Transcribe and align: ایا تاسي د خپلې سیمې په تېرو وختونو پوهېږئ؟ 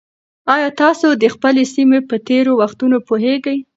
ایا 0.53 0.69
تاسي 0.79 1.07
د 1.23 1.25
خپلې 1.33 1.63
سیمې 1.73 1.99
په 2.09 2.15
تېرو 2.27 2.51
وختونو 2.61 2.97
پوهېږئ؟ 3.07 3.57